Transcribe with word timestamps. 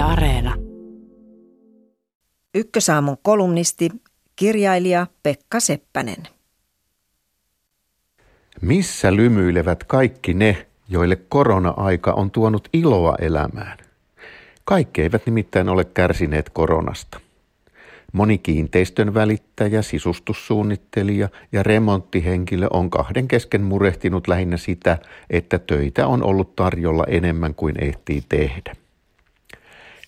Yle 0.00 0.08
Areena. 0.08 0.54
Ykkösaamun 2.54 3.16
kolumnisti, 3.22 3.90
kirjailija 4.36 5.06
Pekka 5.22 5.60
Seppänen. 5.60 6.16
Missä 8.60 9.16
lymyilevät 9.16 9.84
kaikki 9.84 10.34
ne, 10.34 10.66
joille 10.88 11.16
korona-aika 11.16 12.12
on 12.12 12.30
tuonut 12.30 12.68
iloa 12.72 13.14
elämään? 13.20 13.78
Kaikki 14.64 15.02
eivät 15.02 15.26
nimittäin 15.26 15.68
ole 15.68 15.84
kärsineet 15.84 16.50
koronasta. 16.50 17.20
Moni 18.12 18.38
kiinteistön 18.38 19.14
välittäjä, 19.14 19.82
sisustussuunnittelija 19.82 21.28
ja 21.52 21.62
remonttihenkilö 21.62 22.66
on 22.70 22.90
kahden 22.90 23.28
kesken 23.28 23.62
murehtinut 23.62 24.28
lähinnä 24.28 24.56
sitä, 24.56 24.98
että 25.30 25.58
töitä 25.58 26.06
on 26.06 26.22
ollut 26.22 26.56
tarjolla 26.56 27.04
enemmän 27.08 27.54
kuin 27.54 27.84
ehtii 27.84 28.22
tehdä. 28.28 28.74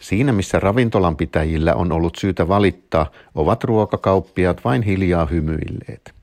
Siinä 0.02 0.32
missä 0.32 0.60
ravintolanpitäjillä 0.60 1.74
on 1.74 1.92
ollut 1.92 2.16
syytä 2.16 2.48
valittaa, 2.48 3.10
ovat 3.34 3.64
ruokakauppiaat 3.64 4.64
vain 4.64 4.82
hiljaa 4.82 5.26
hymyilleet. 5.26 6.14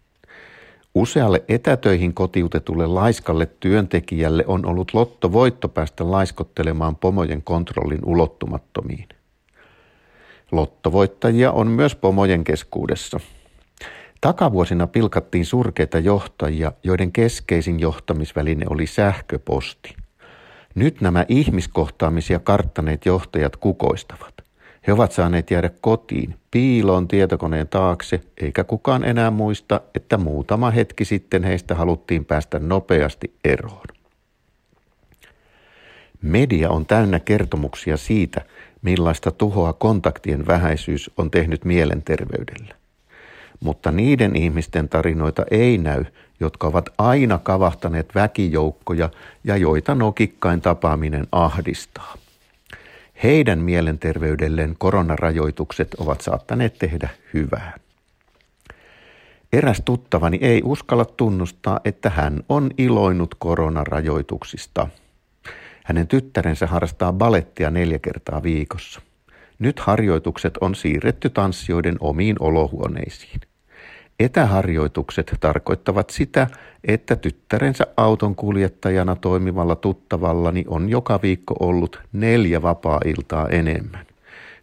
Usealle 0.95 1.43
etätöihin 1.47 2.13
kotiutetulle 2.13 2.88
laiskalle 2.88 3.45
työntekijälle 3.59 4.43
on 4.47 4.65
ollut 4.65 4.93
lottovoitto 4.93 5.69
päästä 5.69 6.11
laiskottelemaan 6.11 6.95
pomojen 6.95 7.41
kontrollin 7.41 8.05
ulottumattomiin. 8.05 9.07
Lottovoittajia 10.52 11.52
on 11.52 11.67
myös 11.67 11.95
pomojen 11.95 12.43
keskuudessa. 12.43 13.19
Takavuosina 14.21 14.88
pilkattiin 14.88 15.45
surkeita 15.45 15.99
johtajia, 15.99 16.71
joiden 16.83 17.11
keskeisin 17.11 17.80
johtamisväline 17.80 18.66
oli 18.69 18.88
sähköposti. 18.88 19.95
Nyt 20.75 21.01
nämä 21.01 21.25
ihmiskohtaamisia 21.27 22.39
karttaneet 22.39 23.05
johtajat 23.05 23.55
kukoistavat. 23.55 24.33
He 24.87 24.93
ovat 24.93 25.11
saaneet 25.11 25.51
jäädä 25.51 25.69
kotiin, 25.81 26.35
piiloon 26.52 27.07
tietokoneen 27.07 27.67
taakse, 27.67 28.21
eikä 28.41 28.63
kukaan 28.63 29.03
enää 29.03 29.31
muista, 29.31 29.81
että 29.95 30.17
muutama 30.17 30.71
hetki 30.71 31.05
sitten 31.05 31.44
heistä 31.44 31.75
haluttiin 31.75 32.25
päästä 32.25 32.59
nopeasti 32.59 33.33
eroon. 33.44 33.85
Media 36.21 36.69
on 36.69 36.85
täynnä 36.85 37.19
kertomuksia 37.19 37.97
siitä, 37.97 38.41
millaista 38.81 39.31
tuhoa 39.31 39.73
kontaktien 39.73 40.47
vähäisyys 40.47 41.11
on 41.17 41.31
tehnyt 41.31 41.66
mielenterveydellä. 41.66 42.75
Mutta 43.59 43.91
niiden 43.91 44.35
ihmisten 44.35 44.89
tarinoita 44.89 45.45
ei 45.51 45.77
näy, 45.77 46.05
jotka 46.39 46.67
ovat 46.67 46.89
aina 46.97 47.37
kavahtaneet 47.37 48.15
väkijoukkoja 48.15 49.09
ja 49.43 49.57
joita 49.57 49.95
nokikkain 49.95 50.61
tapaaminen 50.61 51.27
ahdistaa. 51.31 52.17
Heidän 53.23 53.59
mielenterveydelleen 53.59 54.75
koronarajoitukset 54.77 55.93
ovat 55.93 56.21
saattaneet 56.21 56.79
tehdä 56.79 57.09
hyvää. 57.33 57.79
Eräs 59.53 59.81
tuttavani 59.85 60.37
ei 60.41 60.61
uskalla 60.63 61.05
tunnustaa, 61.05 61.79
että 61.85 62.09
hän 62.09 62.43
on 62.49 62.71
iloinut 62.77 63.35
koronarajoituksista. 63.39 64.87
Hänen 65.83 66.07
tyttärensä 66.07 66.67
harrastaa 66.67 67.13
balettia 67.13 67.71
neljä 67.71 67.99
kertaa 67.99 68.43
viikossa. 68.43 69.01
Nyt 69.59 69.79
harjoitukset 69.79 70.57
on 70.61 70.75
siirretty 70.75 71.29
tanssijoiden 71.29 71.95
omiin 71.99 72.35
olohuoneisiin. 72.39 73.39
Etäharjoitukset 74.20 75.38
tarkoittavat 75.39 76.09
sitä, 76.09 76.48
että 76.84 77.16
tyttärensä 77.16 77.88
auton 77.98 78.36
kuljettajana 78.36 79.16
toimivalla 79.16 79.75
tuttavallani 79.75 80.66
on 80.67 80.89
joka 80.89 81.20
viikko 81.23 81.56
ollut 81.59 82.02
neljä 82.14 82.62
vapaa-iltaa 82.62 83.47
enemmän. 83.47 84.06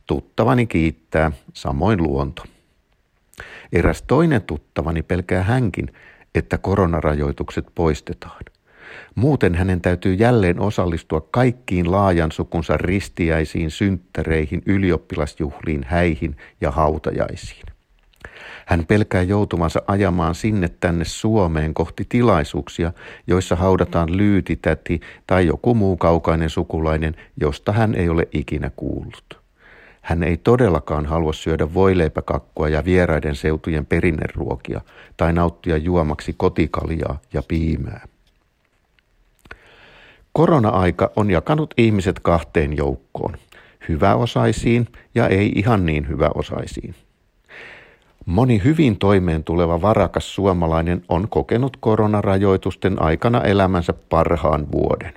Tuttavani 0.07 0.67
kiittää, 0.67 1.33
samoin 1.53 2.03
luonto. 2.03 2.43
Eräs 3.73 4.03
toinen 4.03 4.43
tuttavani 4.43 5.03
pelkää 5.03 5.43
hänkin, 5.43 5.93
että 6.35 6.59
koronarajoitukset 6.59 7.67
poistetaan. 7.75 8.41
Muuten 9.15 9.55
hänen 9.55 9.81
täytyy 9.81 10.15
jälleen 10.15 10.61
osallistua 10.61 11.21
kaikkiin 11.31 11.91
laajan 11.91 12.33
sukunsa 12.33 12.77
ristiäisiin, 12.77 13.71
synttäreihin, 13.71 14.63
ylioppilasjuhliin, 14.67 15.85
häihin 15.89 16.37
ja 16.61 16.71
hautajaisiin. 16.71 17.76
Hän 18.67 18.87
pelkää 18.87 19.23
joutumansa 19.23 19.83
ajamaan 19.87 20.35
sinne 20.35 20.69
tänne 20.81 21.05
Suomeen 21.05 21.75
kohti 21.75 22.07
tilaisuuksia, 22.09 22.93
joissa 23.27 23.57
haudataan 23.57 24.17
lyytitäti 24.17 25.01
tai 25.27 25.47
joku 25.47 25.75
muu 25.75 25.97
kaukainen 25.97 26.51
sukulainen, 26.51 27.17
josta 27.41 27.73
hän 27.73 27.95
ei 27.95 28.09
ole 28.09 28.29
ikinä 28.33 28.71
kuullut. 28.77 29.41
Hän 30.01 30.23
ei 30.23 30.37
todellakaan 30.37 31.07
halua 31.07 31.33
syödä 31.33 31.75
voileipäkakkua 31.75 32.69
ja 32.69 32.85
vieraiden 32.85 33.35
seutujen 33.35 33.87
perinneruokia 33.87 34.81
tai 35.17 35.33
nauttia 35.33 35.77
juomaksi 35.77 36.35
kotikaljaa 36.37 37.19
ja 37.33 37.43
piimää. 37.49 38.09
Korona-aika 40.33 41.11
on 41.17 41.31
jakanut 41.31 41.75
ihmiset 41.77 42.21
kahteen 42.21 42.77
joukkoon, 42.77 43.37
hyväosaisiin 43.89 44.89
ja 45.15 45.29
ei 45.29 45.53
ihan 45.55 45.87
niin 45.87 46.09
hyväosaisiin. 46.09 46.95
Moni 48.27 48.61
hyvin 48.65 48.99
toimeen 48.99 49.45
tuleva 49.45 49.83
varakas 49.83 50.35
suomalainen 50.35 51.03
on 51.09 51.29
kokenut 51.29 51.77
koronarajoitusten 51.81 53.03
aikana 53.03 53.41
elämänsä 53.43 53.93
parhaan 54.09 54.73
vuoden. 54.73 55.15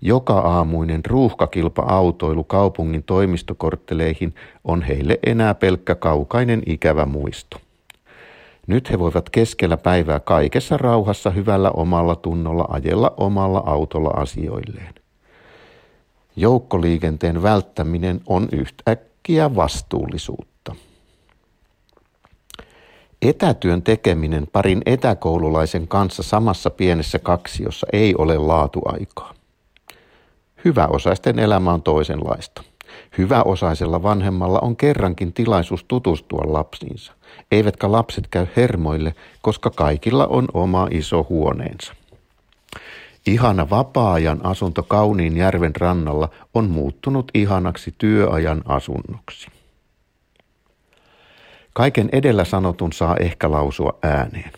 Joka 0.00 0.38
aamuinen 0.38 1.00
ruuhkakilpa-autoilu 1.06 2.44
kaupungin 2.44 3.02
toimistokortteleihin 3.02 4.34
on 4.64 4.82
heille 4.82 5.18
enää 5.26 5.54
pelkkä 5.54 5.94
kaukainen 5.94 6.62
ikävä 6.66 7.06
muisto. 7.06 7.60
Nyt 8.66 8.90
he 8.90 8.98
voivat 8.98 9.30
keskellä 9.30 9.76
päivää 9.76 10.20
kaikessa 10.20 10.76
rauhassa 10.76 11.30
hyvällä 11.30 11.70
omalla 11.70 12.16
tunnolla 12.16 12.66
ajella 12.68 13.14
omalla 13.16 13.62
autolla 13.66 14.10
asioilleen. 14.10 14.94
Joukkoliikenteen 16.36 17.42
välttäminen 17.42 18.20
on 18.26 18.48
yhtäkkiä 18.52 19.56
vastuullisuutta. 19.56 20.53
Etätyön 23.24 23.82
tekeminen 23.82 24.46
parin 24.52 24.82
etäkoululaisen 24.86 25.88
kanssa 25.88 26.22
samassa 26.22 26.70
pienessä 26.70 27.18
kaksiossa 27.18 27.86
ei 27.92 28.14
ole 28.18 28.38
laatuaikaa. 28.38 29.34
Hyväosaisten 30.64 31.38
elämä 31.38 31.72
on 31.72 31.82
toisenlaista. 31.82 32.62
Hyväosaisella 33.18 34.02
vanhemmalla 34.02 34.58
on 34.60 34.76
kerrankin 34.76 35.32
tilaisuus 35.32 35.84
tutustua 35.84 36.42
lapsiinsa. 36.46 37.12
Eivätkä 37.52 37.92
lapset 37.92 38.26
käy 38.30 38.46
hermoille, 38.56 39.14
koska 39.42 39.70
kaikilla 39.70 40.26
on 40.26 40.48
oma 40.54 40.88
iso 40.90 41.26
huoneensa. 41.28 41.94
Ihana 43.26 43.70
vapaa-ajan 43.70 44.46
asunto 44.46 44.82
kauniin 44.82 45.36
järven 45.36 45.76
rannalla 45.76 46.28
on 46.54 46.70
muuttunut 46.70 47.30
ihanaksi 47.34 47.94
työajan 47.98 48.62
asunnoksi. 48.66 49.48
Kaiken 51.74 52.08
edellä 52.12 52.44
sanotun 52.44 52.92
saa 52.92 53.16
ehkä 53.16 53.50
lausua 53.50 53.98
ääneen, 54.02 54.50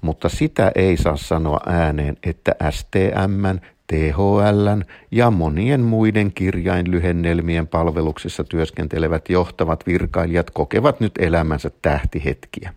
mutta 0.00 0.28
sitä 0.28 0.72
ei 0.74 0.96
saa 0.96 1.16
sanoa 1.16 1.60
ääneen, 1.66 2.16
että 2.22 2.54
STM, 2.70 3.58
THL 3.86 4.80
ja 5.10 5.30
monien 5.30 5.80
muiden 5.80 6.32
kirjainlyhennelmien 6.32 7.66
palveluksessa 7.66 8.44
työskentelevät 8.44 9.28
johtavat 9.28 9.86
virkailijat 9.86 10.50
kokevat 10.50 11.00
nyt 11.00 11.12
elämänsä 11.18 11.70
tähtihetkiä. 11.82 12.74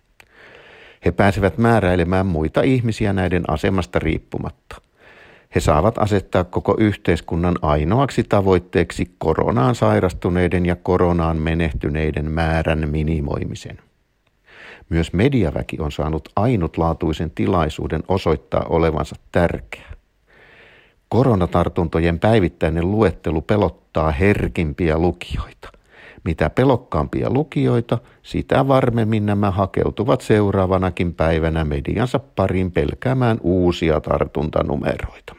He 1.06 1.12
pääsevät 1.12 1.58
määräilemään 1.58 2.26
muita 2.26 2.62
ihmisiä 2.62 3.14
näiden 3.14 3.44
asemasta 3.48 4.00
riippumatta. 4.00 4.87
He 5.56 5.60
saavat 5.60 5.98
asettaa 5.98 6.44
koko 6.44 6.76
yhteiskunnan 6.80 7.56
ainoaksi 7.62 8.24
tavoitteeksi 8.24 9.12
koronaan 9.18 9.76
sairastuneiden 9.76 10.66
ja 10.66 10.76
koronaan 10.76 11.38
menehtyneiden 11.38 12.32
määrän 12.32 12.90
minimoimisen. 12.90 13.80
Myös 14.90 15.14
mediaväki 15.14 15.78
on 15.80 15.92
saanut 15.92 16.30
ainutlaatuisen 16.36 17.32
tilaisuuden 17.32 18.04
osoittaa 18.08 18.66
olevansa 18.70 19.16
tärkeä. 19.32 19.88
Koronatartuntojen 21.10 22.20
päivittäinen 22.20 22.92
luettelu 22.92 23.42
pelottaa 23.42 24.12
herkimpiä 24.12 24.98
lukijoita. 24.98 25.70
Mitä 26.24 26.50
pelokkaampia 26.50 27.30
lukijoita, 27.30 27.98
sitä 28.24 28.68
varmemmin 28.68 29.26
nämä 29.26 29.52
hakeutuvat 29.52 30.22
seuraavanakin 30.22 31.14
päivänä 31.14 31.64
mediansa 31.64 32.20
parin 32.20 32.72
pelkäämään 32.72 33.38
uusia 33.42 34.02
tartuntanumeroita. 34.02 35.36